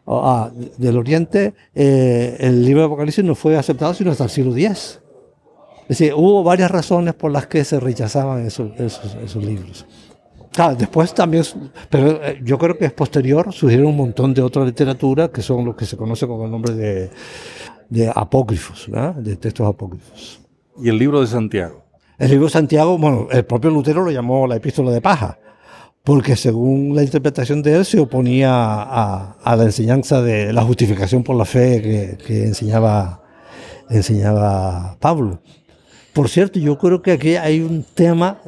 [0.09, 4.57] uh, del Oriente, eh, el libro de Apocalipsis no fue aceptado sino hasta el siglo
[4.57, 5.01] X.
[5.83, 9.87] Es decir, hubo varias razones por las que se rechazaban esos, esos, esos libros.
[10.53, 11.45] Claro, después también,
[11.89, 15.65] pero eh, yo creo que es posterior, surgieron un montón de otra literatura que son
[15.65, 17.11] los que se conoce con el nombre de,
[17.89, 19.15] de apócrifos, ¿verdad?
[19.15, 20.41] de textos apócrifos.
[20.81, 21.85] ¿Y el libro de Santiago?
[22.19, 25.39] El libro de Santiago, bueno, el propio Lutero lo llamó la epístola de paja,
[26.09, 31.23] porque según la interpretación de él se oponía a, a la enseñanza de la justificación
[31.23, 33.21] por la fe que, que enseñaba,
[33.91, 35.43] enseñaba Pablo.
[36.15, 38.39] Por cierto, yo creo que aquí hay un tema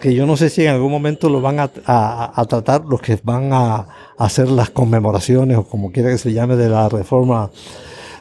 [0.00, 3.00] que yo no sé si en algún momento lo van a, a, a tratar los
[3.00, 3.86] que van a,
[4.18, 7.48] hacer las conmemoraciones o como quiera que se llame de la reforma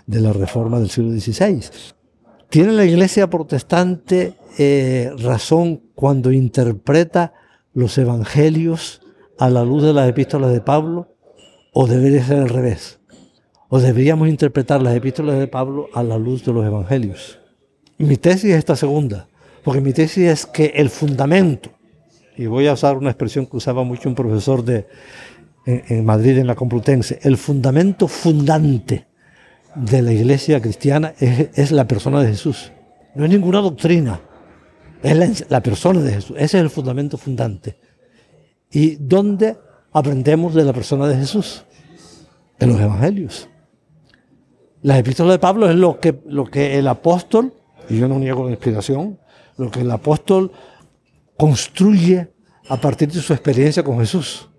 [0.06, 1.64] de la reforma del siglo XVI.
[2.48, 7.34] ¿Tiene la iglesia protestante eh, razón cuando interpreta
[7.74, 9.02] los evangelios
[9.40, 11.16] a la luz de las epístolas de Pablo?
[11.74, 13.00] ¿O debería ser al revés?
[13.70, 17.40] ¿O deberíamos interpretar las epístolas de Pablo a la luz de los evangelios?
[17.98, 19.28] Mi tesis es esta segunda,
[19.64, 21.72] porque mi tesis es que el fundamento,
[22.38, 24.88] y voy a usar una expresión que usaba mucho un profesor de,
[25.66, 29.08] en, Madrid, en la Complutense, el fundamento fundante
[29.76, 32.72] de la iglesia cristiana es, es, la persona de Jesús.
[33.16, 34.22] No es ninguna doctrina,
[35.04, 36.36] es la, persona de Jesús.
[36.38, 37.78] Ese es el fundamento fundante.
[38.72, 39.58] ¿Y dónde
[39.92, 41.66] aprendemos de la persona de Jesús?
[42.60, 43.50] En los evangelios.
[44.82, 47.54] Las epístolas de Pablo es lo que, lo que el apóstol
[47.90, 49.20] y yo no niego la inspiración,
[49.58, 50.52] lo que el apóstol
[51.38, 52.32] construye
[52.70, 54.50] a partir de su experiencia con Jesús.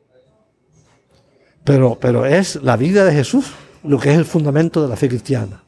[1.64, 5.08] Pero, pero es la vida de Jesús lo que es el fundamento de la fe
[5.08, 5.64] cristiana.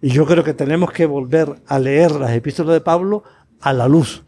[0.00, 3.24] Y yo creo que tenemos que volver a leer las epístolas de Pablo
[3.60, 4.24] a la luz.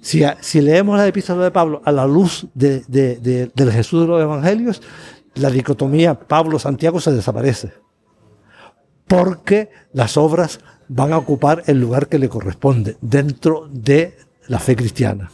[0.00, 4.02] Si, si leemos las epístolas de Pablo a la luz de, de, de, del Jesús
[4.02, 4.82] de los Evangelios,
[5.34, 7.72] la dicotomía Pablo-Santiago se desaparece
[9.12, 14.16] porque las obras van a ocupar el lugar que le corresponde dentro de
[14.48, 15.30] la fe cristiana.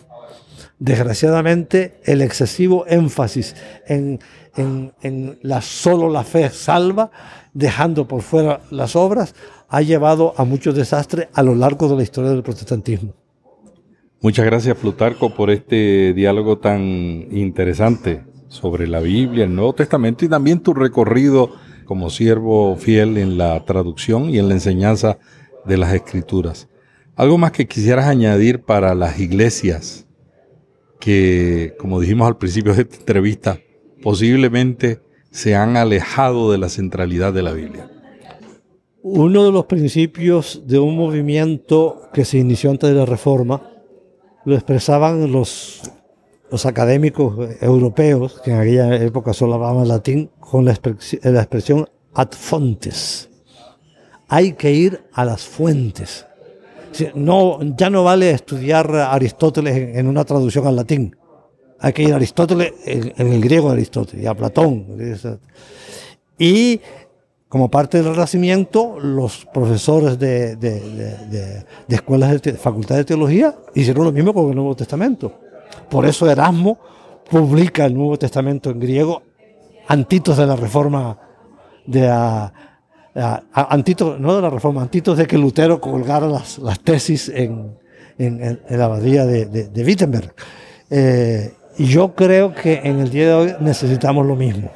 [0.81, 3.55] Desgraciadamente, el excesivo énfasis
[3.87, 4.19] en,
[4.57, 7.13] en, la solo la fe salva,
[7.53, 9.37] dejando por fuera las obras,
[9.69, 13.15] ha llevado a muchos desastres a lo largo de la historia del protestantismo.
[14.21, 20.29] Muchas gracias Plutarco por este diálogo tan interesante sobre la Biblia, el Nuevo Testamento y
[20.29, 21.53] también tu recorrido
[21.85, 25.19] como siervo fiel en la traducción y en la enseñanza
[25.67, 26.69] de las Escrituras.
[27.15, 30.09] Algo más que quisieras añadir para las iglesias
[30.99, 33.61] que, como dijimos al principio de esta entrevista,
[34.03, 35.01] posiblemente
[35.31, 37.89] se han alejado de la centralidad de la Biblia.
[39.01, 43.78] Uno de los principios de un movimiento que se inició antes de la Reforma
[44.49, 45.83] lo expresaban los,
[46.51, 53.29] los académicos europeos, que en aquella época solo hablaban latín, con la, expresión ad fontes.
[54.27, 56.25] Hay que ir a las fuentes.
[57.15, 61.15] No, ya no vale estudiar Aristóteles en una traducción al latín.
[61.79, 64.87] Hay que ir a Aristóteles en, el griego Aristóteles y a Platón.
[66.39, 66.81] Y
[67.49, 74.35] como parte del Renacimiento, los profesores de, escuelas de facultades de teología hicieron lo mismo
[74.35, 75.33] con el Nuevo Testamento.
[75.89, 76.79] Por eso Erasmo
[77.31, 79.23] publica el Nuevo Testamento en griego,
[79.87, 81.19] antitos de la reforma
[81.87, 82.09] de
[83.53, 87.79] antitos, no de la reforma, antitos de que Lutero colgara las, tesis en,
[88.19, 90.35] en, la abadía de, Wittenberg.
[90.91, 94.71] Eh, y yo creo que en el día de hoy necesitamos lo mismo.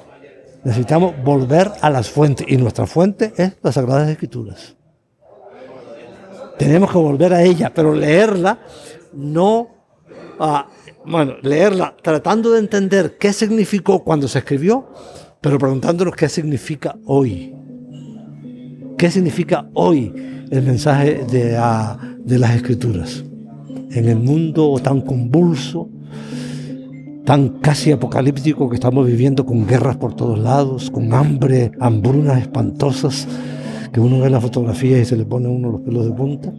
[0.65, 2.47] Necesitamos volver a las fuentes.
[2.49, 4.77] Y nuestra fuente es las Sagradas Escrituras.
[6.59, 8.59] Tenemos que volver a ella, pero leerla
[9.13, 9.69] no...
[10.39, 10.69] Ah,
[11.05, 14.89] bueno, leerla tratando de entender qué significó cuando se escribió,
[15.41, 17.55] pero preguntándonos qué significa hoy.
[18.97, 23.25] ¿Qué significa hoy el mensaje de, ah, de las escrituras?
[23.91, 25.89] En el mundo tan convulso,
[27.25, 33.29] tan casi apocalíptico que estamos viviendo con guerras por todos lados, con hambre, hambrunas espantosas,
[33.93, 36.53] que uno ve las fotografías y se le pone uno los pelos de punta.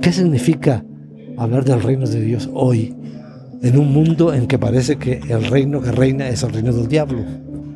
[0.00, 0.84] ¿Qué significa
[1.36, 2.94] hablar del reino de Dios hoy,
[3.62, 6.88] en un mundo en que parece que el reino que reina es el reino del
[6.88, 7.24] diablo?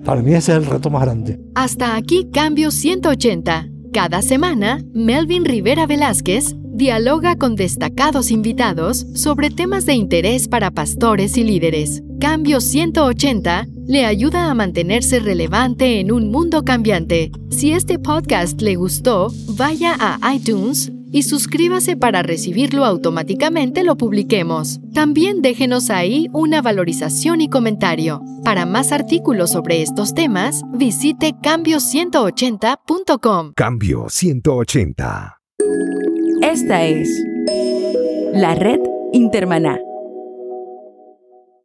[0.05, 1.38] Para mí ese es el reto más grande.
[1.55, 3.68] Hasta aquí Cambio 180.
[3.93, 11.36] Cada semana, Melvin Rivera Velázquez dialoga con destacados invitados sobre temas de interés para pastores
[11.36, 12.03] y líderes.
[12.23, 17.33] Cambio 180 le ayuda a mantenerse relevante en un mundo cambiante.
[17.51, 24.79] Si este podcast le gustó, vaya a iTunes y suscríbase para recibirlo automáticamente lo publiquemos.
[24.95, 28.23] También déjenos ahí una valorización y comentario.
[28.45, 33.55] Para más artículos sobre estos temas, visite cambio180.com.
[33.57, 35.41] Cambio 180.
[36.41, 37.09] Esta es
[38.33, 38.79] la red
[39.12, 39.81] Intermaná.